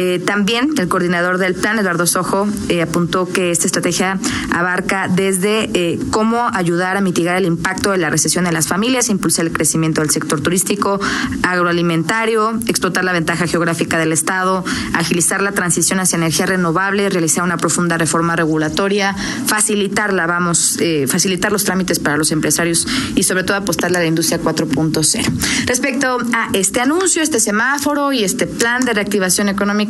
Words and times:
Eh, 0.00 0.20
también 0.24 0.74
el 0.78 0.86
coordinador 0.86 1.38
del 1.38 1.56
plan, 1.56 1.76
Eduardo 1.76 2.06
Sojo, 2.06 2.46
eh, 2.68 2.82
apuntó 2.82 3.26
que 3.26 3.50
esta 3.50 3.66
estrategia 3.66 4.20
abarca 4.52 5.08
desde 5.08 5.68
eh, 5.74 5.98
cómo 6.12 6.48
ayudar 6.54 6.96
a 6.96 7.00
mitigar 7.00 7.36
el 7.36 7.46
impacto 7.46 7.90
de 7.90 7.98
la 7.98 8.08
recesión 8.08 8.46
en 8.46 8.54
las 8.54 8.68
familias, 8.68 9.08
impulsar 9.08 9.46
el 9.46 9.52
crecimiento 9.52 10.00
del 10.00 10.10
sector 10.10 10.40
turístico, 10.40 11.00
agroalimentario, 11.42 12.60
explotar 12.68 13.02
la 13.02 13.12
ventaja 13.12 13.48
geográfica 13.48 13.98
del 13.98 14.12
Estado, 14.12 14.64
agilizar 14.92 15.42
la 15.42 15.50
transición 15.50 15.98
hacia 15.98 16.14
energía 16.14 16.46
renovable, 16.46 17.08
realizar 17.10 17.42
una 17.42 17.56
profunda 17.56 17.98
reforma 17.98 18.36
regulatoria, 18.36 19.16
facilitarla, 19.46 20.28
vamos, 20.28 20.78
facilitar 21.08 21.50
los 21.50 21.64
trámites 21.64 21.98
para 21.98 22.16
los 22.16 22.30
empresarios 22.30 22.86
y 23.16 23.24
sobre 23.24 23.42
todo 23.42 23.56
apostarle 23.56 23.98
a 23.98 24.02
la 24.02 24.06
industria 24.06 24.40
4.0. 24.40 25.66
Respecto 25.66 26.18
a 26.34 26.50
este 26.52 26.80
anuncio, 26.80 27.20
este 27.20 27.40
semáforo 27.40 28.12
y 28.12 28.22
este 28.22 28.46
plan 28.46 28.84
de 28.84 28.92
reactivación 28.94 29.48
económica, 29.48 29.87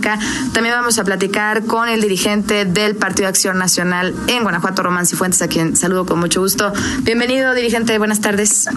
también 0.52 0.74
vamos 0.74 0.98
a 0.98 1.04
platicar 1.04 1.64
con 1.64 1.88
el 1.88 2.00
dirigente 2.00 2.64
del 2.64 2.96
Partido 2.96 3.24
de 3.24 3.30
Acción 3.30 3.58
Nacional 3.58 4.14
en 4.28 4.42
Guanajuato, 4.42 4.82
Román 4.82 5.06
Cifuentes, 5.06 5.42
a 5.42 5.48
quien 5.48 5.76
saludo 5.76 6.06
con 6.06 6.18
mucho 6.18 6.40
gusto. 6.40 6.72
Bienvenido, 7.02 7.54
dirigente, 7.54 7.96
buenas 7.98 8.20
tardes. 8.20 8.68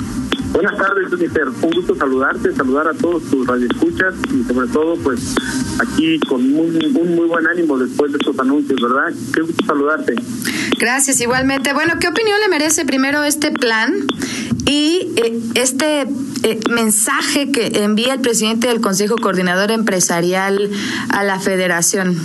Buenas 0.54 0.76
tardes, 0.78 1.10
Jennifer. 1.10 1.48
Un 1.48 1.72
gusto 1.72 1.96
saludarte, 1.96 2.54
saludar 2.54 2.88
a 2.88 2.94
todos 2.94 3.24
tus 3.24 3.48
radioescuchas 3.48 4.16
y 4.34 4.44
sobre 4.44 4.68
todo, 4.68 4.98
pues, 4.98 5.36
aquí 5.80 6.20
con 6.28 6.52
muy, 6.52 6.68
un 6.68 7.16
muy 7.16 7.28
buen 7.28 7.48
ánimo 7.48 7.78
después 7.78 8.12
de 8.12 8.18
estos 8.18 8.38
anuncios, 8.40 8.80
¿verdad? 8.82 9.14
Qué 9.34 9.42
gusto 9.42 9.66
saludarte. 9.66 10.16
Gracias, 10.78 11.22
igualmente. 11.22 11.74
Bueno, 11.74 11.94
¿qué 12.00 12.08
opinión 12.08 12.38
le 12.42 12.50
merece 12.50 12.86
primero 12.86 13.24
este 13.24 13.52
plan 13.52 13.94
y 14.66 15.12
eh, 15.16 15.40
este 15.56 16.08
eh, 16.44 16.60
mensaje 16.70 17.52
que 17.52 17.84
envía 17.84 18.14
el 18.14 18.22
presidente 18.22 18.68
del 18.68 18.82
Consejo 18.82 19.16
Coordinador 19.16 19.72
Empresarial 19.72 20.70
a 21.10 21.24
la 21.24 21.40
Federación? 21.40 22.18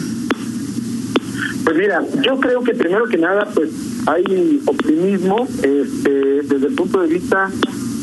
Pues 1.64 1.76
mira, 1.76 2.00
yo 2.22 2.38
creo 2.38 2.62
que 2.62 2.74
primero 2.74 3.06
que 3.06 3.18
nada, 3.18 3.48
pues 3.52 3.70
hay 4.06 4.62
optimismo 4.66 5.48
este, 5.62 6.42
desde 6.42 6.66
el 6.68 6.74
punto 6.74 7.00
de 7.00 7.08
vista 7.08 7.50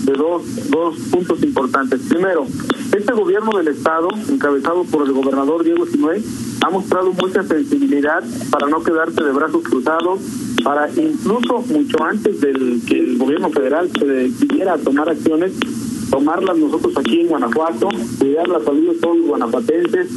de 0.03 0.13
dos, 0.13 0.43
dos 0.69 0.97
puntos 1.11 1.41
importantes. 1.43 2.01
Primero, 2.09 2.45
este 2.93 3.13
gobierno 3.13 3.57
del 3.57 3.69
Estado, 3.69 4.09
encabezado 4.29 4.83
por 4.83 5.07
el 5.07 5.13
gobernador 5.13 5.63
Diego 5.63 5.85
Sinué, 5.85 6.21
ha 6.61 6.69
mostrado 6.69 7.13
mucha 7.13 7.43
sensibilidad 7.43 8.23
para 8.51 8.67
no 8.67 8.83
quedarse 8.83 9.23
de 9.23 9.31
brazos 9.31 9.63
cruzados, 9.63 10.19
para 10.63 10.89
incluso 10.89 11.61
mucho 11.61 12.03
antes 12.03 12.39
del 12.41 12.81
que 12.85 12.99
el 12.99 13.17
gobierno 13.17 13.49
federal 13.49 13.89
se 13.97 14.05
decidiera 14.05 14.73
a 14.73 14.77
tomar 14.77 15.09
acciones, 15.09 15.53
tomarlas 16.09 16.57
nosotros 16.57 16.93
aquí 16.97 17.21
en 17.21 17.27
Guanajuato, 17.27 17.89
cuidar 18.19 18.47
la 18.47 18.59
salud 18.59 18.95
todos 19.01 19.17
los 19.17 19.27
guanajuatenses, 19.27 20.07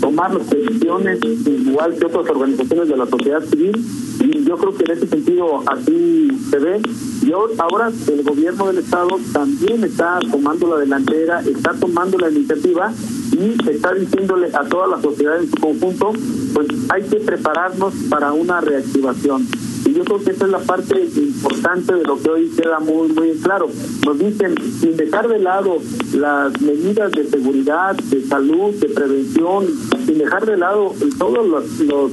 tomar 0.00 0.34
las 0.34 0.48
decisiones 0.50 1.20
igual 1.46 1.96
que 1.96 2.06
otras 2.06 2.28
organizaciones 2.28 2.88
de 2.88 2.96
la 2.96 3.06
sociedad 3.06 3.42
civil 3.44 3.84
y 4.20 4.44
yo 4.44 4.56
creo 4.56 4.74
que 4.76 4.84
en 4.84 4.90
ese 4.90 5.06
sentido 5.06 5.62
así 5.66 6.28
se 6.50 6.58
ve 6.58 6.80
y 7.22 7.32
ahora 7.32 7.90
el 8.08 8.22
gobierno 8.22 8.66
del 8.66 8.78
estado 8.78 9.10
también 9.32 9.84
está 9.84 10.18
tomando 10.30 10.68
la 10.68 10.78
delantera, 10.78 11.40
está 11.40 11.72
tomando 11.74 12.18
la 12.18 12.30
iniciativa 12.30 12.92
y 13.32 13.70
está 13.70 13.94
diciéndole 13.94 14.48
a 14.54 14.64
toda 14.64 14.88
la 14.88 15.00
sociedad 15.00 15.40
en 15.40 15.48
su 15.48 15.56
conjunto, 15.56 16.12
pues 16.52 16.66
hay 16.88 17.02
que 17.04 17.16
prepararnos 17.20 17.94
para 18.10 18.32
una 18.32 18.60
reactivación. 18.60 19.46
Y 19.84 19.94
yo 19.94 20.04
creo 20.04 20.22
que 20.22 20.30
esa 20.30 20.44
es 20.44 20.50
la 20.50 20.60
parte 20.60 21.08
importante 21.16 21.94
de 21.94 22.04
lo 22.04 22.20
que 22.20 22.30
hoy 22.30 22.50
queda 22.50 22.78
muy, 22.78 23.08
muy 23.08 23.32
claro. 23.42 23.68
Nos 24.06 24.18
dicen, 24.18 24.54
sin 24.80 24.96
dejar 24.96 25.28
de 25.28 25.38
lado 25.38 25.78
las 26.14 26.60
medidas 26.60 27.12
de 27.12 27.26
seguridad, 27.26 27.96
de 27.96 28.22
salud, 28.26 28.74
de 28.74 28.88
prevención, 28.88 29.66
sin 30.06 30.18
dejar 30.18 30.46
de 30.46 30.56
lado 30.56 30.94
todos 31.18 31.46
los, 31.46 31.80
los 31.80 32.12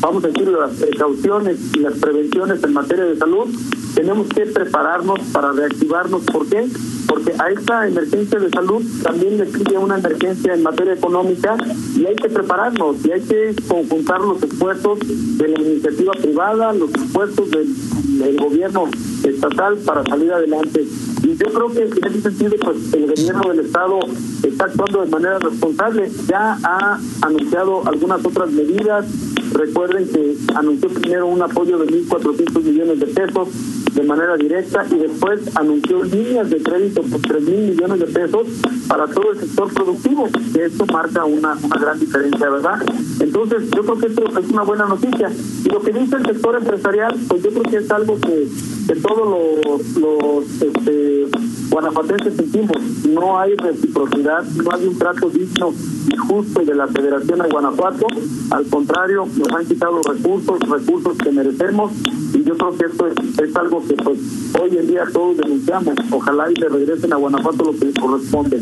vamos 0.00 0.24
a 0.24 0.28
decir, 0.28 0.48
las 0.48 0.70
precauciones 0.72 1.58
y 1.74 1.78
las 1.80 1.94
prevenciones 1.94 2.62
en 2.62 2.72
materia 2.72 3.04
de 3.04 3.16
salud, 3.16 3.46
tenemos 3.94 4.26
que 4.28 4.46
prepararnos 4.46 5.20
para 5.32 5.52
reactivarnos. 5.52 6.22
¿Por 6.24 6.46
qué? 6.46 6.66
Porque 7.06 7.32
a 7.38 7.50
esta 7.50 7.86
emergencia 7.86 8.38
de 8.40 8.50
salud 8.50 8.82
también 9.02 9.38
le 9.38 9.46
sigue 9.46 9.78
una 9.78 9.98
emergencia 9.98 10.54
en 10.54 10.62
materia 10.62 10.94
económica 10.94 11.56
y 11.96 12.04
hay 12.06 12.16
que 12.16 12.28
prepararnos 12.28 12.96
y 13.04 13.12
hay 13.12 13.20
que 13.20 13.54
conjuntar 13.68 14.20
los 14.20 14.42
esfuerzos 14.42 14.98
de 15.00 15.48
la 15.48 15.60
iniciativa 15.60 16.12
privada, 16.12 16.72
los 16.72 16.90
esfuerzos 16.90 17.50
del, 17.50 17.68
del 18.18 18.36
gobierno 18.36 18.88
estatal 19.22 19.78
para 19.78 20.04
salir 20.04 20.32
adelante. 20.32 20.84
Y 21.22 21.36
yo 21.36 21.46
creo 21.52 21.68
que 21.68 21.82
en 21.82 22.04
ese 22.06 22.20
sentido, 22.20 22.56
pues 22.62 22.92
el 22.92 23.06
gobierno 23.06 23.48
del 23.48 23.60
Estado 23.60 23.98
está 24.42 24.64
actuando 24.64 25.02
de 25.02 25.10
manera 25.10 25.38
responsable. 25.38 26.10
Ya 26.28 26.58
ha 26.62 26.98
anunciado 27.22 27.86
algunas 27.86 28.24
otras 28.24 28.50
medidas. 28.50 29.06
Recuerden 29.52 30.06
que 30.08 30.36
anunció 30.54 30.88
primero 30.90 31.26
un 31.26 31.40
apoyo 31.40 31.78
de 31.78 31.86
1.400 31.86 32.62
millones 32.62 33.00
de 33.00 33.06
pesos 33.06 33.48
de 33.94 34.02
manera 34.02 34.36
directa 34.36 34.84
y 34.90 34.96
después 34.96 35.40
anunció 35.56 36.02
líneas 36.02 36.50
de 36.50 36.62
crédito 36.62 37.02
por 37.02 37.20
3 37.20 37.42
mil 37.42 37.70
millones 37.70 38.00
de 38.00 38.06
pesos 38.06 38.46
para 38.88 39.06
todo 39.06 39.32
el 39.32 39.40
sector 39.40 39.72
productivo, 39.72 40.28
que 40.52 40.64
esto 40.64 40.84
marca 40.86 41.24
una, 41.24 41.56
una 41.62 41.76
gran 41.76 41.98
diferencia, 41.98 42.50
¿verdad? 42.50 42.82
Entonces, 43.20 43.70
yo 43.70 43.82
creo 43.82 43.98
que 43.98 44.06
esto 44.08 44.38
es 44.38 44.50
una 44.50 44.62
buena 44.62 44.86
noticia. 44.86 45.30
Y 45.64 45.68
lo 45.68 45.80
que 45.80 45.92
dice 45.92 46.16
el 46.16 46.26
sector 46.26 46.56
empresarial, 46.56 47.14
pues 47.28 47.42
yo 47.42 47.50
creo 47.50 47.62
que 47.62 47.76
es 47.76 47.90
algo 47.90 48.18
que, 48.20 48.48
que 48.86 48.94
todos 48.96 49.60
los, 49.64 49.96
los 49.96 50.62
este, 50.62 51.26
guanajuatenses 51.70 52.36
sentimos. 52.36 52.76
No 53.08 53.38
hay 53.38 53.54
reciprocidad, 53.56 54.44
no 54.44 54.72
hay 54.72 54.86
un 54.86 54.98
trato 54.98 55.28
digno 55.30 55.72
y 56.12 56.16
justo 56.16 56.60
de 56.60 56.74
la 56.74 56.86
Federación 56.88 57.40
de 57.40 57.48
Guanajuato. 57.48 58.06
Al 58.50 58.64
contrario, 58.66 59.26
nos 59.36 59.52
han 59.52 59.66
quitado 59.66 60.00
recursos, 60.02 60.58
recursos 60.60 61.16
que 61.18 61.30
merecemos. 61.30 61.92
Y 62.32 62.42
yo 62.42 62.56
creo 62.56 62.76
que 62.76 62.86
esto 62.86 63.06
es, 63.06 63.56
algo 63.56 63.86
que 63.86 63.94
pues 63.94 64.18
hoy 64.60 64.76
en 64.76 64.86
día 64.88 65.04
todos 65.12 65.36
denunciamos. 65.36 65.94
Ojalá 66.10 66.50
y 66.50 66.60
se 66.60 66.68
regresen 66.68 67.12
a 67.12 67.16
Guanajuato 67.16 67.64
lo 67.64 67.78
que 67.78 67.86
les 67.86 67.94
corresponde. 67.94 68.60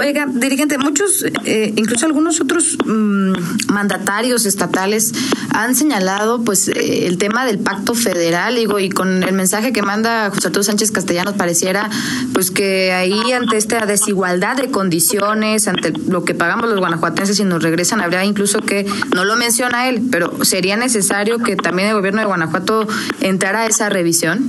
Oiga, 0.00 0.26
dirigente, 0.26 0.78
muchos, 0.78 1.24
eh, 1.44 1.72
incluso 1.76 2.06
algunos 2.06 2.40
otros 2.40 2.78
mmm, 2.84 3.32
mandatarios 3.68 4.46
estatales 4.46 5.12
han 5.50 5.74
señalado 5.74 6.42
pues 6.42 6.68
eh, 6.68 7.06
el 7.06 7.18
tema 7.18 7.44
del 7.46 7.58
pacto 7.58 7.94
federal, 7.94 8.56
digo, 8.56 8.78
y 8.80 8.88
con 8.88 9.22
el 9.22 9.32
mensaje 9.32 9.61
que 9.70 9.82
manda 9.82 10.30
José 10.30 10.48
Arturo 10.48 10.64
Sánchez 10.64 10.90
Castellanos 10.90 11.34
pareciera 11.34 11.88
pues 12.32 12.50
que 12.50 12.92
ahí 12.92 13.32
ante 13.32 13.56
esta 13.56 13.86
desigualdad 13.86 14.56
de 14.56 14.70
condiciones, 14.70 15.68
ante 15.68 15.92
lo 15.92 16.24
que 16.24 16.34
pagamos 16.34 16.68
los 16.68 16.80
guanajuatenses 16.80 17.38
y 17.38 17.44
nos 17.44 17.62
regresan, 17.62 18.00
habría 18.00 18.24
incluso 18.24 18.60
que, 18.60 18.86
no 19.14 19.24
lo 19.24 19.36
menciona 19.36 19.88
él, 19.88 20.02
pero 20.10 20.44
sería 20.44 20.76
necesario 20.76 21.38
que 21.38 21.56
también 21.56 21.88
el 21.88 21.94
gobierno 21.94 22.20
de 22.20 22.26
Guanajuato 22.26 22.88
entrara 23.20 23.60
a 23.62 23.66
esa 23.66 23.88
revisión. 23.88 24.46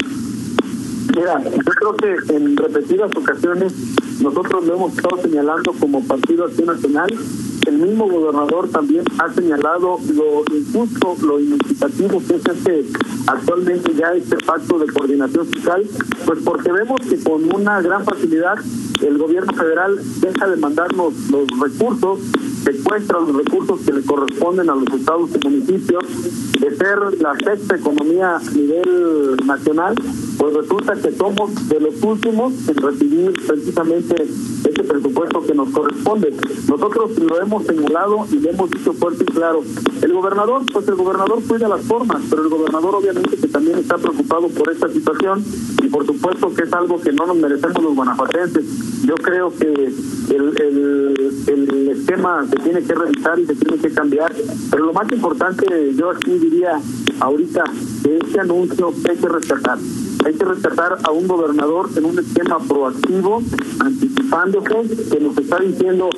Mira, 1.16 1.42
yo 1.44 1.60
creo 1.62 1.96
que 1.96 2.36
en 2.36 2.58
repetidas 2.58 3.12
ocasiones 3.16 3.74
nosotros 4.22 4.66
lo 4.66 4.76
hemos 4.76 4.96
estado 4.96 5.22
señalando 5.22 5.74
como 5.74 6.04
Partido 6.06 6.46
Acción 6.46 6.68
Nacional. 6.68 7.10
El 7.68 7.78
mismo 7.78 8.10
gobernador 8.10 8.70
también 8.70 9.04
ha 9.20 9.34
señalado 9.34 9.98
lo 10.14 10.44
injusto, 10.56 11.16
lo 11.22 11.40
inequitativo 11.40 12.22
que 12.28 12.36
es 12.36 12.46
este 12.46 12.86
actualmente 13.28 13.94
ya 13.94 14.14
este 14.14 14.38
pacto 14.38 14.80
de 14.80 14.88
coordinación 14.88 15.48
fiscal, 15.48 15.84
pues 16.26 16.40
porque 16.44 16.72
vemos 16.72 17.00
que 17.02 17.22
con 17.24 17.54
una 17.54 17.82
gran 17.82 18.04
facilidad 18.04 18.58
el 19.02 19.18
gobierno 19.18 19.54
federal 19.54 20.00
deja 20.20 20.48
de 20.48 20.58
mandarnos 20.58 21.14
los 21.30 21.48
recursos, 21.60 22.20
secuestra 22.64 23.20
los 23.20 23.36
recursos 23.36 23.82
que 23.82 23.94
le 23.94 24.02
corresponden 24.04 24.70
a 24.70 24.76
los 24.76 24.88
estados 24.94 25.30
y 25.36 25.48
municipios, 25.48 26.04
de 26.60 26.76
ser 26.76 26.98
la 27.20 27.34
sexta 27.36 27.76
economía 27.76 28.38
a 28.38 28.52
nivel 28.52 29.38
nacional, 29.46 29.96
pues 30.44 30.56
resulta 30.56 30.94
que 30.96 31.10
somos 31.16 31.70
de 31.70 31.80
los 31.80 32.04
últimos 32.04 32.52
en 32.68 32.76
recibir 32.76 33.32
precisamente 33.48 34.24
ese 34.24 34.84
presupuesto 34.84 35.42
que 35.42 35.54
nos 35.54 35.70
corresponde. 35.70 36.34
Nosotros 36.68 37.18
lo 37.18 37.42
hemos 37.42 37.66
señalado 37.66 38.28
y 38.30 38.40
le 38.40 38.50
hemos 38.50 38.70
dicho 38.70 38.92
fuerte 38.92 39.24
y 39.24 39.32
claro. 39.32 39.62
El 40.02 40.12
gobernador, 40.12 40.64
pues 40.74 40.86
el 40.90 40.96
gobernador 40.96 41.42
cuida 41.48 41.70
las 41.70 41.80
formas, 41.86 42.24
pero 42.30 42.44
el 42.44 42.50
gobernador 42.50 42.96
obviamente 42.96 43.38
que 43.38 43.48
también 43.48 43.78
está 43.78 43.98
preocupado 43.98 44.50
por 44.50 44.70
esta 44.70 44.90
situación 44.90 45.46
y 45.82 45.88
por 45.88 46.06
supuesto 46.06 46.54
que 46.54 46.64
es 46.64 46.74
algo 46.74 47.00
que 47.00 47.14
no 47.14 47.26
nos 47.26 47.38
merecemos 47.38 47.82
los 47.82 47.96
guanajuatenses. 47.96 48.66
Yo 49.06 49.16
creo 49.16 49.50
que 49.58 49.68
el, 49.68 50.62
el, 50.62 51.44
el 51.48 51.90
esquema 51.90 52.46
se 52.50 52.58
tiene 52.58 52.84
que 52.84 52.94
revisar 52.94 53.40
y 53.40 53.46
se 53.46 53.56
tiene 53.56 53.78
que 53.78 53.94
cambiar, 53.94 54.34
pero 54.70 54.88
lo 54.88 54.92
más 54.92 55.10
importante, 55.10 55.94
yo 55.96 56.10
aquí 56.10 56.32
diría 56.38 56.82
ahorita, 57.22 57.64
que 58.04 58.18
este 58.18 58.42
anuncio 58.42 58.92
hay 59.10 59.16
que 59.16 59.30
rescatar 59.30 59.78
hay 60.26 60.34
que 60.34 60.46
rescatar 60.46 60.98
a 61.04 61.12
un 61.12 61.28
gobernador 61.28 61.90
en 61.96 62.06
un 62.06 62.20
esquema 62.20 62.60
proactivo, 62.60 63.42
anticipándose, 63.80 65.10
que 65.10 65.20
nos 65.20 65.38
está 65.38 65.60
diciendo 65.60 66.10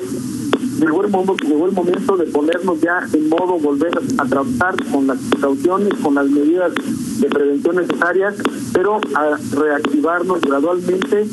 llegó 0.78 1.02
el, 1.02 1.10
momento, 1.10 1.36
llegó 1.46 1.66
el 1.66 1.72
momento 1.72 2.16
de 2.16 2.26
ponernos 2.26 2.80
ya 2.80 3.06
en 3.12 3.28
modo 3.28 3.58
volver 3.58 3.98
a 4.18 4.24
trabajar 4.24 4.74
con 4.90 5.06
las 5.06 5.18
precauciones, 5.18 5.94
con 6.02 6.14
las 6.14 6.28
medidas 6.28 6.72
de 7.20 7.28
prevención 7.28 7.76
necesarias, 7.76 8.34
pero 8.72 9.00
a 9.14 9.38
reactivarnos 9.52 10.40
gradualmente. 10.40 11.26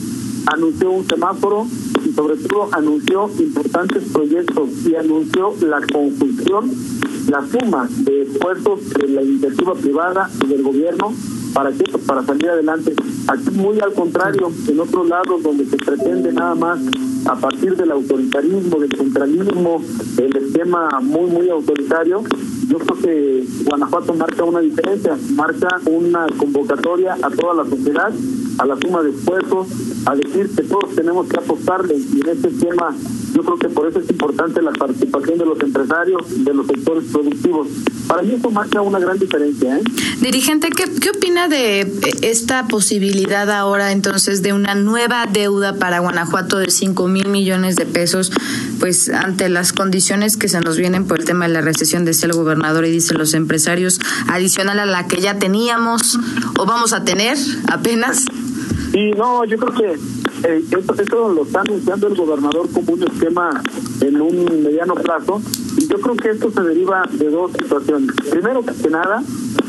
Anunció 0.45 0.91
un 0.91 1.07
semáforo 1.07 1.65
y 2.05 2.11
sobre 2.11 2.35
todo 2.35 2.67
anunció 2.73 3.29
importantes 3.39 4.03
proyectos 4.11 4.69
y 4.85 4.95
anunció 4.95 5.53
la 5.61 5.79
conjunción, 5.79 6.69
la 7.29 7.47
suma 7.47 7.87
de 7.99 8.23
esfuerzos 8.23 8.89
de 8.89 9.07
la 9.07 9.21
iniciativa 9.21 9.73
privada 9.73 10.29
y 10.43 10.47
del 10.47 10.63
gobierno 10.63 11.13
para 11.53 11.71
qué 11.71 11.83
para 12.05 12.23
salir 12.23 12.49
adelante. 12.49 12.93
Aquí 13.27 13.51
muy 13.51 13.79
al 13.79 13.93
contrario 13.93 14.51
en 14.67 14.79
otros 14.79 15.07
lados 15.07 15.43
donde 15.43 15.65
se 15.65 15.77
pretende 15.77 16.31
nada 16.33 16.55
más 16.55 16.79
a 17.25 17.35
partir 17.35 17.75
del 17.77 17.91
autoritarismo 17.91 18.79
del 18.79 18.91
centralismo 18.97 19.81
el 20.17 20.35
esquema 20.35 20.99
muy 21.01 21.29
muy 21.29 21.49
autoritario 21.49 22.23
yo 22.67 22.77
creo 22.79 22.97
que 22.97 23.47
Guanajuato 23.65 24.13
marca 24.13 24.43
una 24.43 24.59
diferencia 24.59 25.17
marca 25.35 25.79
una 25.85 26.27
convocatoria 26.37 27.13
a 27.21 27.29
toda 27.29 27.63
la 27.63 27.69
sociedad 27.69 28.11
a 28.57 28.65
la 28.65 28.77
suma 28.77 29.03
de 29.03 29.11
esfuerzos 29.11 29.67
a 30.05 30.15
decir 30.15 30.49
que 30.53 30.63
todos 30.63 30.95
tenemos 30.95 31.27
que 31.27 31.37
apostarle 31.37 31.95
y 31.95 32.21
en 32.21 32.29
este 32.29 32.49
esquema 32.49 32.93
yo 33.33 33.41
creo 33.41 33.57
que 33.57 33.69
por 33.69 33.87
eso 33.87 33.99
es 33.99 34.09
importante 34.09 34.61
la 34.61 34.71
participación 34.71 35.37
de 35.39 35.45
los 35.45 35.59
empresarios, 35.59 36.21
de 36.43 36.53
los 36.53 36.67
sectores 36.67 37.05
productivos. 37.11 37.67
Para 38.07 38.21
mí 38.21 38.33
eso 38.33 38.51
marca 38.51 38.81
una 38.81 38.99
gran 38.99 39.17
diferencia. 39.17 39.77
¿eh? 39.77 39.83
Dirigente, 40.21 40.69
¿qué, 40.69 40.83
¿qué 40.99 41.09
opina 41.09 41.47
de 41.47 41.91
esta 42.21 42.67
posibilidad 42.67 43.49
ahora 43.49 43.91
entonces 43.91 44.43
de 44.43 44.53
una 44.53 44.75
nueva 44.75 45.25
deuda 45.25 45.75
para 45.77 45.99
Guanajuato 45.99 46.59
de 46.59 46.69
5 46.69 47.07
mil 47.07 47.27
millones 47.27 47.75
de 47.75 47.85
pesos? 47.85 48.31
Pues 48.79 49.09
ante 49.09 49.49
las 49.49 49.73
condiciones 49.73 50.37
que 50.37 50.47
se 50.47 50.59
nos 50.61 50.77
vienen 50.77 51.05
por 51.05 51.19
el 51.19 51.25
tema 51.25 51.47
de 51.47 51.53
la 51.53 51.61
recesión, 51.61 52.05
decía 52.05 52.27
el 52.27 52.33
gobernador 52.33 52.85
y 52.85 52.91
dice 52.91 53.15
los 53.15 53.33
empresarios, 53.33 53.99
adicional 54.27 54.79
a 54.79 54.85
la 54.85 55.07
que 55.07 55.21
ya 55.21 55.39
teníamos 55.39 56.19
o 56.59 56.65
vamos 56.65 56.93
a 56.93 57.03
tener 57.03 57.37
apenas. 57.71 58.25
Y 58.93 59.11
no, 59.11 59.43
yo 59.45 59.57
creo 59.57 59.73
que 59.73 59.99
eh, 60.43 60.61
eso, 60.99 61.29
lo 61.29 61.43
está 61.43 61.61
anunciando 61.61 62.07
el 62.07 62.15
gobernador 62.15 62.67
como 62.73 62.93
un 62.93 63.03
esquema 63.03 63.61
en 64.01 64.19
un 64.19 64.63
mediano 64.63 64.93
plazo 64.95 65.41
y 65.77 65.87
yo 65.87 65.99
creo 66.01 66.15
que 66.17 66.31
esto 66.31 66.51
se 66.51 66.61
deriva 66.61 67.03
de 67.11 67.29
dos 67.29 67.51
situaciones. 67.53 68.11
Primero 68.29 68.61
que 68.63 68.89
nada, 68.89 69.23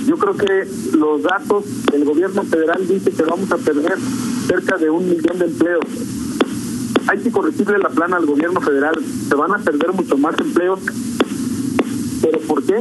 yo 0.06 0.16
creo 0.16 0.36
que 0.36 0.68
los 0.96 1.22
datos 1.22 1.64
del 1.92 2.04
gobierno 2.04 2.42
federal 2.42 2.86
dice 2.88 3.12
que 3.12 3.22
vamos 3.22 3.50
a 3.52 3.56
perder 3.56 3.98
cerca 4.48 4.76
de 4.76 4.90
un 4.90 5.08
millón 5.08 5.38
de 5.38 5.44
empleos. 5.44 5.84
Hay 7.06 7.18
que 7.18 7.30
corregirle 7.30 7.78
la 7.78 7.90
plana 7.90 8.16
al 8.16 8.26
gobierno 8.26 8.60
federal. 8.60 8.96
Se 9.28 9.34
van 9.36 9.52
a 9.52 9.58
perder 9.58 9.92
mucho 9.92 10.16
más 10.18 10.34
empleos. 10.40 10.80
¿Pero 12.20 12.38
por 12.40 12.64
qué? 12.64 12.80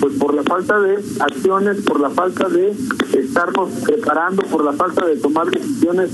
Pues 0.00 0.14
por 0.18 0.34
la 0.34 0.42
falta 0.42 0.78
de 0.78 1.02
acciones, 1.18 1.80
por 1.82 1.98
la 1.98 2.10
falta 2.10 2.48
de 2.48 2.72
estarnos 3.14 3.70
preparando, 3.84 4.42
por 4.42 4.62
la 4.64 4.74
falta 4.74 5.06
de 5.06 5.16
tomar 5.16 5.50
decisiones 5.50 6.10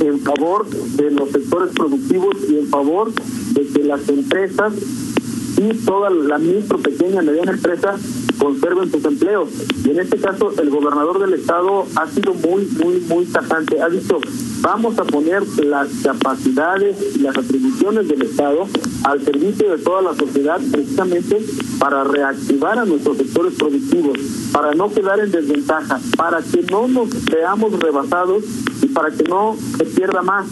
en 0.00 0.20
favor 0.20 0.66
de 0.68 1.10
los 1.10 1.30
sectores 1.30 1.72
productivos 1.74 2.36
y 2.48 2.58
en 2.58 2.66
favor 2.68 3.12
de 3.12 3.66
que 3.66 3.84
las 3.84 4.08
empresas 4.08 4.72
y 5.56 5.74
toda 5.84 6.08
la 6.10 6.38
micro, 6.38 6.78
pequeña, 6.78 7.20
mediana 7.22 7.52
empresa 7.52 7.96
conserven 8.38 8.90
sus 8.90 9.04
empleos. 9.04 9.50
Y 9.84 9.90
en 9.90 10.00
este 10.00 10.16
caso, 10.16 10.52
el 10.58 10.70
gobernador 10.70 11.18
del 11.20 11.34
estado 11.34 11.86
ha 11.96 12.06
sido 12.06 12.32
muy, 12.32 12.64
muy, 12.82 13.00
muy 13.00 13.26
tajante. 13.26 13.80
Ha 13.82 13.90
dicho, 13.90 14.18
vamos 14.62 14.98
a 14.98 15.04
poner 15.04 15.42
las 15.58 15.88
capacidades 16.02 16.96
y 17.16 17.18
las 17.18 17.36
atribuciones 17.36 18.08
del 18.08 18.22
estado 18.22 18.66
al 19.04 19.22
servicio 19.22 19.70
de 19.70 19.82
toda 19.82 20.00
la 20.00 20.14
sociedad 20.14 20.60
precisamente 20.72 21.44
para 21.78 22.04
reactivar 22.04 22.78
a 22.78 22.86
nuestros 22.86 23.18
sectores 23.18 23.54
productivos, 23.54 24.18
para 24.52 24.74
no 24.74 24.90
quedar 24.90 25.20
en 25.20 25.30
desventaja, 25.30 26.00
para 26.16 26.40
que 26.40 26.62
no 26.70 26.88
nos 26.88 27.08
veamos 27.26 27.78
rebasados 27.78 28.44
para 28.94 29.10
que 29.10 29.24
no 29.24 29.56
se 29.78 29.84
pierda 29.84 30.22
más. 30.22 30.46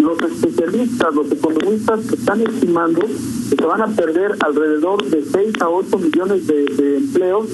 Los 0.00 0.20
especialistas, 0.20 1.14
los 1.14 1.30
economistas 1.30 2.00
están 2.12 2.42
estimando 2.42 3.00
que 3.00 3.56
se 3.56 3.64
van 3.64 3.80
a 3.80 3.86
perder 3.88 4.36
alrededor 4.40 5.04
de 5.04 5.24
6 5.24 5.54
a 5.60 5.68
8 5.68 5.98
millones 5.98 6.46
de, 6.46 6.96
empleos 6.96 7.48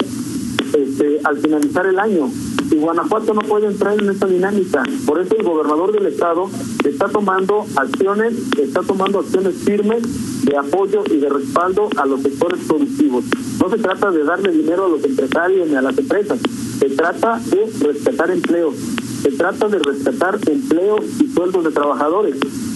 este, 0.73 1.19
al 1.23 1.37
finalizar 1.37 1.85
el 1.85 1.99
año. 1.99 2.29
Y 2.71 2.75
Guanajuato 2.75 3.33
no 3.33 3.41
puede 3.41 3.67
entrar 3.67 4.01
en 4.01 4.09
esa 4.09 4.25
dinámica. 4.27 4.83
Por 5.05 5.19
eso 5.19 5.35
el 5.37 5.43
gobernador 5.43 5.91
del 5.91 6.05
estado 6.07 6.49
está 6.85 7.09
tomando 7.09 7.65
acciones, 7.75 8.33
está 8.57 8.81
tomando 8.81 9.19
acciones 9.19 9.55
firmes 9.55 10.03
de 10.45 10.57
apoyo 10.57 11.03
y 11.09 11.17
de 11.17 11.29
respaldo 11.29 11.89
a 11.97 12.05
los 12.05 12.21
sectores 12.21 12.59
productivos. 12.67 13.25
No 13.59 13.69
se 13.69 13.77
trata 13.77 14.11
de 14.11 14.23
darle 14.23 14.51
dinero 14.51 14.85
a 14.85 14.89
los 14.89 15.03
empresarios 15.03 15.67
ni 15.67 15.75
a 15.75 15.81
las 15.81 15.97
empresas, 15.97 16.39
se 16.79 16.89
trata 16.89 17.39
de 17.39 17.69
respetar 17.85 18.31
empleos, 18.31 18.73
se 19.21 19.31
trata 19.31 19.67
de 19.67 19.79
respetar 19.79 20.39
empleos 20.47 21.01
y 21.19 21.27
sueldos 21.27 21.63
de 21.63 21.71
trabajadores, 21.71 22.35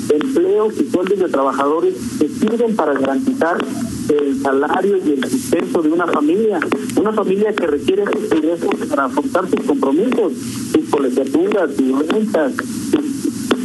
empleos 0.10 0.74
y 0.80 0.90
sueldos 0.92 1.20
de 1.20 1.28
trabajadores 1.30 1.96
que 2.20 2.28
sirven 2.28 2.76
para 2.76 2.94
garantizar 2.94 3.58
el 4.10 4.42
salario 4.42 4.98
y 4.98 5.12
el 5.12 5.26
sustento 5.28 5.82
de 5.82 5.90
una 5.90 6.06
familia, 6.06 6.60
una 6.98 7.14
familia 7.14 7.54
que 7.54 7.66
requiere 7.66 8.04
esos 8.04 8.32
ingresos 8.32 8.70
para 8.88 9.06
afrontar 9.06 9.50
sus 9.50 9.62
compromisos, 9.62 10.34
sus 10.72 10.90
colegiaturas, 10.90 11.72
sus 11.76 12.08
rentas, 12.08 12.54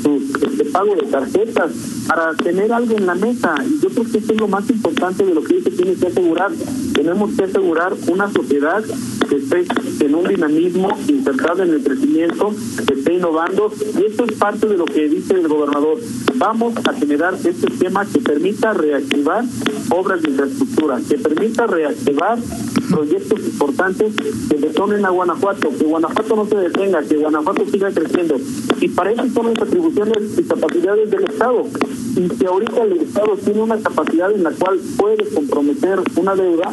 este, 0.01 0.65
pago 0.73 0.95
de 0.95 1.03
tarjetas, 1.03 1.73
para 2.07 2.35
tener 2.35 2.73
algo 2.73 2.97
en 2.97 3.07
la 3.07 3.15
mesa. 3.15 3.55
Y 3.67 3.81
yo 3.81 3.91
creo 3.91 4.05
que 4.11 4.19
eso 4.19 4.33
es 4.33 4.41
lo 4.41 4.49
más 4.49 4.69
importante 4.71 5.25
de 5.25 5.35
lo 5.35 5.43
que 5.43 5.61
se 5.61 5.71
tiene 5.71 5.95
que 5.95 6.07
asegurar. 6.07 6.51
Tenemos 7.01 7.31
que 7.33 7.45
asegurar 7.45 7.95
una 8.09 8.31
sociedad 8.31 8.85
que 9.27 9.37
esté 9.37 9.65
en 10.05 10.15
un 10.15 10.29
dinamismo 10.29 10.91
insertado 11.09 11.63
en 11.63 11.71
el 11.71 11.83
crecimiento, 11.83 12.55
que 12.87 12.93
esté 12.93 13.15
innovando. 13.15 13.73
Y 13.99 14.05
esto 14.05 14.27
es 14.27 14.33
parte 14.33 14.69
de 14.69 14.77
lo 14.77 14.85
que 14.85 15.09
dice 15.09 15.33
el 15.33 15.49
gobernador. 15.49 15.97
Vamos 16.35 16.75
a 16.85 16.93
generar 16.93 17.33
este 17.43 17.73
esquema 17.73 18.05
que 18.05 18.21
permita 18.21 18.75
reactivar 18.75 19.47
obras 19.89 20.21
de 20.21 20.29
infraestructura, 20.29 21.01
que 21.09 21.17
permita 21.17 21.67
reactivar 21.67 22.39
proyectos 22.91 23.41
importantes 23.47 24.13
que 24.51 24.59
detonen 24.59 25.07
a 25.07 25.09
Guanajuato, 25.09 25.71
que 25.71 25.85
Guanajuato 25.85 26.37
no 26.37 26.45
se 26.45 26.57
detenga, 26.57 27.03
que 27.03 27.17
Guanajuato 27.17 27.65
siga 27.71 27.91
creciendo. 27.93 28.37
Y 28.79 28.89
para 28.89 29.13
eso 29.13 29.27
son 29.33 29.55
las 29.55 29.63
atribuciones 29.63 30.39
y 30.39 30.43
capacidades 30.43 31.11
del 31.11 31.25
Estado. 31.25 31.65
Y 32.17 32.29
si 32.29 32.45
ahorita 32.45 32.83
el 32.83 32.93
Estado 33.03 33.37
tiene 33.37 33.63
una 33.63 33.79
capacidad 33.79 34.33
en 34.33 34.43
la 34.43 34.51
cual 34.51 34.81
puede 34.97 35.29
comprometer 35.29 36.01
una 36.17 36.35
deuda, 36.35 36.71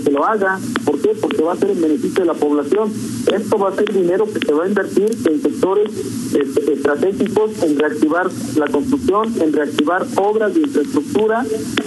que 0.00 0.10
lo 0.10 0.24
haga. 0.24 0.58
¿Por 0.84 1.00
qué? 1.00 1.10
Porque 1.20 1.42
va 1.42 1.52
a 1.52 1.56
ser 1.56 1.70
en 1.70 1.80
beneficio 1.80 2.20
de 2.20 2.26
la 2.26 2.34
población. 2.34 2.92
Esto 3.32 3.58
va 3.58 3.70
a 3.70 3.74
ser 3.74 3.92
dinero 3.92 4.26
que 4.32 4.44
se 4.44 4.52
va 4.52 4.64
a 4.64 4.68
invertir 4.68 5.10
en 5.28 5.42
sectores 5.42 5.90
este, 6.34 6.72
estratégicos, 6.72 7.62
en 7.62 7.78
reactivar 7.78 8.30
la 8.56 8.66
construcción, 8.68 9.34
en 9.40 9.52
reactivar 9.52 10.06
obras 10.16 10.54
de 10.54 10.60
infraestructura, 10.60 11.44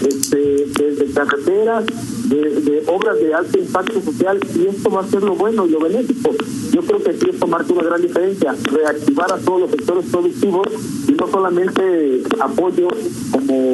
este, 0.08 0.68
desde 0.78 1.14
carreteras, 1.14 1.86
de, 2.30 2.84
obras 2.88 3.20
de 3.20 3.34
alto 3.34 3.58
impacto 3.58 4.02
social, 4.02 4.40
y 4.56 4.68
esto 4.68 4.90
va 4.90 5.02
a 5.02 5.08
ser 5.08 5.24
lo 5.24 5.36
bueno 5.36 5.66
y 5.66 5.72
lo 5.72 5.80
benéfico. 5.80 6.32
Yo 6.72 6.82
creo 6.82 7.04
que 7.04 7.12
aquí 7.12 7.30
esto 7.30 7.48
marca 7.48 7.72
una 7.74 7.84
gran 7.84 8.02
diferencia, 8.02 8.56
reactivar 8.72 9.32
a 9.32 9.38
todos 9.38 9.62
los 9.62 9.72
sectores 9.72 10.06
productivos 10.12 10.68
y 11.08 11.12
no 11.14 11.28
solamente 11.30 12.24
apoyo 12.40 12.88
como, 13.32 13.74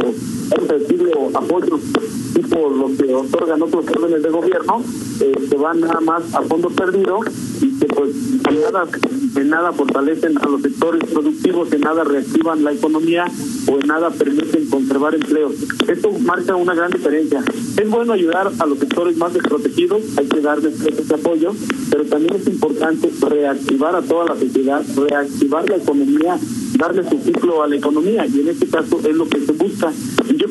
vamos 1.32 1.64
a 1.64 2.11
apoyos 2.32 2.34
tipo 2.34 2.70
lo 2.70 2.88
que 2.98 3.14
otorgan 3.14 3.62
otros 3.62 3.86
órdenes 3.88 4.24
de 4.24 4.30
gobierno, 4.30 4.84
eh, 5.20 5.48
que 5.50 5.58
van 5.58 5.82
nada 5.82 6.00
más 6.02 6.34
a 6.34 6.42
fondo 6.42 6.70
perdido 6.70 7.20
y 7.62 7.80
que 7.80 7.86
pues 7.88 8.12
en 8.50 8.62
nada, 8.62 8.88
en 9.36 9.50
nada 9.50 9.72
fortalecen 9.72 10.38
a 10.38 10.48
los 10.48 10.62
sectores 10.62 11.04
productivos, 11.10 11.72
en 11.74 11.82
nada 11.82 12.04
reactivan 12.04 12.64
la 12.64 12.72
economía 12.72 13.26
o 13.68 13.80
en 13.80 13.88
nada 13.88 14.10
permiten 14.10 14.70
conservar 14.70 15.16
empleos. 15.16 15.54
Esto 15.88 16.12
marca 16.20 16.56
una 16.56 16.74
gran 16.74 16.92
diferencia. 16.92 17.44
Es 17.78 17.90
bueno 17.90 18.14
ayudar 18.14 18.52
a 18.60 18.66
los 18.66 18.80
sectores 18.80 19.18
más 19.18 19.34
desprotegidos, 19.34 20.02
hay 20.18 20.28
que 20.28 20.42
darles 20.42 20.80
ese 20.82 21.14
apoyo, 21.14 21.54
pero 21.90 22.06
también 22.06 22.36
es 22.36 22.48
importante 22.48 23.12
reactivar 23.22 23.96
a 23.96 24.02
toda 24.02 24.34
la 24.34 24.40
sociedad, 24.40 24.84
reactivar 24.96 25.70
la 25.70 25.78
economía, 25.78 26.40
darle 26.78 27.08
su 27.08 27.20
ciclo 27.20 27.62
a 27.64 27.68
la 27.68 27.76
economía 27.76 28.26
y 28.26 28.40
en 28.40 28.48
este 28.50 28.68
caso 28.68 29.00
es 29.00 29.16
lo 29.16 29.28
que 29.28 29.40
se 29.40 29.52
busca. 29.52 29.92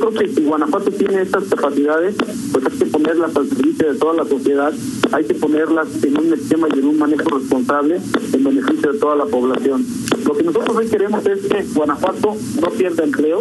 Creo 0.00 0.12
que 0.12 0.28
si 0.28 0.40
Guanajuato 0.40 0.90
tiene 0.92 1.20
estas 1.20 1.44
capacidades, 1.44 2.14
pues 2.52 2.64
hay 2.64 2.78
que 2.78 2.86
ponerlas 2.86 3.36
al 3.36 3.46
servicio 3.46 3.92
de 3.92 3.98
toda 3.98 4.14
la 4.14 4.24
sociedad, 4.24 4.72
hay 5.12 5.24
que 5.24 5.34
ponerlas 5.34 5.88
en 6.02 6.18
un 6.18 6.32
esquema 6.32 6.68
y 6.74 6.78
en 6.78 6.86
un 6.86 6.98
manejo 6.98 7.28
responsable 7.28 8.00
en 8.32 8.44
beneficio 8.44 8.92
de 8.92 8.98
toda 8.98 9.14
la 9.14 9.26
población. 9.26 9.84
Lo 10.24 10.34
que 10.34 10.42
nosotros 10.42 10.74
hoy 10.74 10.86
queremos 10.86 11.26
es 11.26 11.40
que 11.46 11.64
Guanajuato 11.74 12.34
no 12.62 12.70
pierda 12.70 13.04
empleo, 13.04 13.40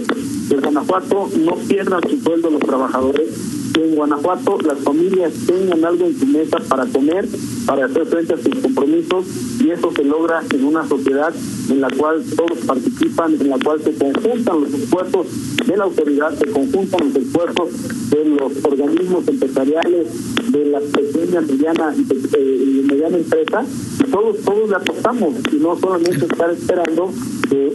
que 0.49 0.55
Guanajuato 0.57 1.29
no 1.39 1.55
pierda 1.69 2.01
su 2.01 2.17
sueldo 2.19 2.49
los 2.49 2.61
trabajadores, 2.61 3.29
que 3.73 3.85
en 3.85 3.95
Guanajuato 3.95 4.57
las 4.65 4.79
familias 4.79 5.31
tengan 5.47 5.85
algo 5.85 6.07
en 6.07 6.19
su 6.19 6.25
mesa 6.25 6.57
para 6.67 6.85
comer, 6.87 7.25
para 7.65 7.85
hacer 7.85 8.05
frente 8.05 8.33
a 8.33 8.37
sus 8.37 8.55
compromisos 8.55 9.25
y 9.59 9.71
eso 9.71 9.91
se 9.95 10.03
logra 10.03 10.41
en 10.53 10.63
una 10.63 10.87
sociedad 10.87 11.33
en 11.69 11.81
la 11.81 11.89
cual 11.89 12.23
todos 12.35 12.59
participan, 12.65 13.33
en 13.39 13.49
la 13.49 13.57
cual 13.59 13.81
se 13.83 13.93
conjuntan 13.93 14.61
los 14.61 14.73
esfuerzos 14.73 15.27
de 15.65 15.77
la 15.77 15.83
autoridad, 15.83 16.37
se 16.37 16.45
conjuntan 16.47 17.07
los 17.07 17.15
esfuerzos 17.15 18.09
de 18.09 18.25
los 18.25 18.51
organismos 18.63 19.27
empresariales, 19.27 20.07
de 20.51 20.65
las 20.65 20.83
pequeñas, 20.83 21.47
mediana 21.47 21.93
eh, 21.93 22.65
y 22.65 22.87
mediana 22.87 23.17
empresa, 23.17 23.65
todos, 24.11 24.37
todos 24.39 24.69
le 24.69 24.75
apostamos 24.75 25.35
y 25.51 25.57
no 25.57 25.77
solamente 25.77 26.25
estar 26.25 26.49
esperando 26.51 27.11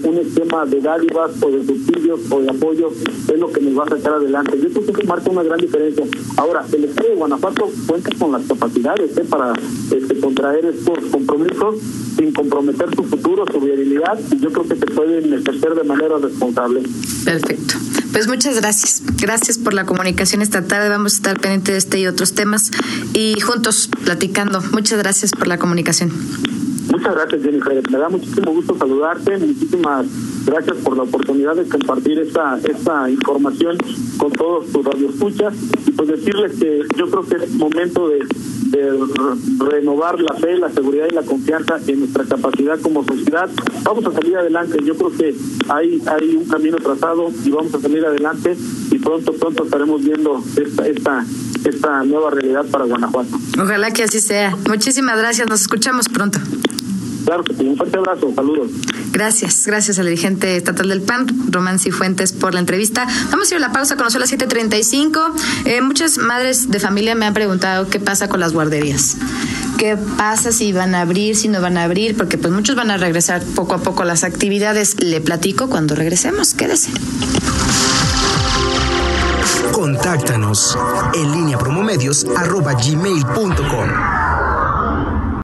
un 0.05 0.19
esquema 0.19 0.65
de 0.67 0.81
dádivas 0.81 1.31
o 1.43 1.51
de 1.51 1.65
subsidios 1.65 2.21
o 2.31 2.41
de 2.41 2.51
apoyo 2.51 2.91
es 2.91 3.39
lo 3.39 3.51
que 3.51 3.61
nos 3.61 3.79
va 3.79 3.85
a 3.85 3.89
sacar 3.89 4.15
adelante. 4.15 4.59
Yo 4.61 4.69
creo 4.71 4.93
que 4.93 5.07
marca 5.07 5.31
una 5.31 5.43
gran 5.43 5.59
diferencia. 5.59 6.05
Ahora, 6.37 6.65
el 6.73 6.85
Estado 6.85 7.09
de 7.09 7.15
Guanajuato 7.17 7.71
cuenta 7.87 8.11
con 8.19 8.33
las 8.33 8.43
capacidades 8.47 9.17
¿eh? 9.17 9.25
para 9.29 9.53
este, 9.91 10.21
contraer 10.21 10.67
estos 10.67 10.99
compromisos 11.11 11.74
sin 12.17 12.33
comprometer 12.33 12.95
su 12.95 13.05
futuro, 13.05 13.45
su 13.51 13.61
viabilidad, 13.61 14.19
y 14.31 14.39
yo 14.39 14.51
creo 14.53 14.69
que 14.69 14.77
se 14.77 14.87
pueden 14.87 15.33
ejercer 15.33 15.75
de 15.75 15.85
manera 15.85 16.19
responsable. 16.19 16.83
Perfecto. 17.25 17.75
Pues 18.13 18.29
muchas 18.29 18.61
gracias. 18.61 19.03
Gracias 19.21 19.59
por 19.59 19.75
la 19.75 19.85
comunicación 19.85 20.41
esta 20.41 20.63
tarde. 20.63 20.89
Vamos 20.89 21.15
a 21.15 21.17
estar 21.17 21.41
pendientes 21.41 21.73
de 21.73 21.79
este 21.79 21.99
y 21.99 22.07
otros 22.07 22.35
temas 22.35 22.71
y 23.13 23.41
juntos 23.41 23.91
platicando. 24.05 24.63
Muchas 24.73 24.99
gracias 25.01 25.33
por 25.33 25.49
la 25.49 25.59
comunicación. 25.59 26.13
Muchas 26.91 27.13
gracias, 27.13 27.43
Jennifer. 27.43 27.91
Me 27.91 27.99
da 27.99 28.09
muchísimo 28.09 28.53
gusto 28.53 28.79
saludarte. 28.79 29.37
Muchísimas 29.37 30.07
gracias 30.47 30.77
por 30.77 30.97
la 30.97 31.03
oportunidad 31.03 31.57
de 31.57 31.65
compartir 31.65 32.21
esta, 32.21 32.59
esta 32.63 33.11
información 33.11 33.77
con 34.17 34.31
todos 34.31 34.71
tus 34.71 34.85
radioescuchas 34.85 35.55
y 35.87 35.91
pues 35.91 36.09
decirles 36.09 36.53
que 36.59 36.83
yo 36.97 37.11
creo 37.11 37.27
que 37.27 37.45
es 37.45 37.51
momento 37.55 38.09
de 38.09 38.21
de 38.75 39.65
renovar 39.71 40.21
la 40.21 40.35
fe, 40.35 40.57
la 40.59 40.71
seguridad 40.71 41.07
y 41.11 41.15
la 41.15 41.23
confianza 41.23 41.79
en 41.87 42.01
nuestra 42.01 42.25
capacidad 42.25 42.81
como 42.81 43.05
sociedad. 43.05 43.49
Vamos 43.83 44.05
a 44.07 44.13
salir 44.13 44.37
adelante. 44.37 44.79
Yo 44.85 44.97
creo 44.97 45.13
que 45.13 45.35
hay, 45.69 46.03
hay 46.07 46.37
un 46.37 46.45
camino 46.47 46.77
trazado 46.79 47.31
y 47.45 47.51
vamos 47.51 47.75
a 47.75 47.81
salir 47.81 48.05
adelante 48.05 48.57
y 48.91 48.99
pronto, 48.99 49.33
pronto 49.33 49.65
estaremos 49.65 50.03
viendo 50.03 50.43
esta, 50.57 50.87
esta, 50.87 51.25
esta 51.65 52.05
nueva 52.05 52.31
realidad 52.31 52.65
para 52.71 52.85
Guanajuato. 52.85 53.37
Ojalá 53.61 53.91
que 53.93 54.03
así 54.03 54.21
sea. 54.21 54.57
Muchísimas 54.69 55.19
gracias. 55.19 55.49
Nos 55.49 55.63
escuchamos 55.63 56.09
pronto. 56.09 56.39
Claro 57.25 57.43
que 57.43 57.53
Un 57.53 57.77
fuerte 57.77 57.97
abrazo. 57.97 58.33
Saludos. 58.35 58.71
Gracias. 59.13 59.67
Gracias 59.67 59.99
al 59.99 60.07
dirigente 60.07 60.57
estatal 60.57 60.89
del 60.89 61.03
PAN, 61.03 61.27
Román 61.51 61.79
Cifuentes, 61.79 62.33
por 62.33 62.55
la 62.55 62.61
entrevista. 62.61 63.07
Vamos 63.31 63.51
a 63.51 63.55
ir 63.55 63.63
a 63.63 63.67
la 63.67 63.73
pausa. 63.73 63.97
Conoció 63.97 64.19
a 64.19 64.21
las 64.21 64.33
7.35. 64.33 65.33
Eh, 65.65 65.81
muchas 65.81 66.19
madres 66.19 66.71
de 66.71 66.81
familia 66.81 67.15
me 67.15 67.27
han 67.27 67.35
preguntado 67.35 67.89
qué 67.89 68.01
pasa 68.01 68.29
con 68.29 68.41
las 68.41 68.53
guarderías. 68.53 69.17
¿Qué 69.79 69.97
pasa 70.17 70.53
si 70.53 70.73
van 70.73 70.95
a 70.95 71.01
abrir, 71.01 71.37
si 71.37 71.49
no 71.49 71.61
van 71.61 71.79
a 71.79 71.85
abrir? 71.85 72.17
Porque 72.17 72.39
pues 72.39 72.53
muchos 72.53 72.77
van 72.77 72.91
a 72.91 72.97
regresar 72.97 73.43
poco 73.43 73.75
a 73.75 73.79
poco 73.79 74.03
a 74.03 74.05
las 74.05 74.25
actividades. 74.25 75.01
Le 75.03 75.21
platico 75.21 75.69
cuando 75.69 75.95
regresemos. 75.95 76.55
Quédese. 76.55 76.91
Contáctanos 79.73 80.79
en 81.15 81.33
línea 81.33 81.59
promomedios 81.59 82.27
arroba 82.37 82.75
gmail.com. 82.75 84.24